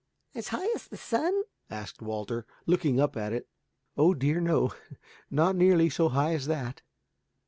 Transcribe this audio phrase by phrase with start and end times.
[0.33, 3.47] "As high as the sun?" asked Walter, looking up at it.
[3.95, 4.73] "Oh dear, no,
[5.29, 6.81] not nearly so high as that."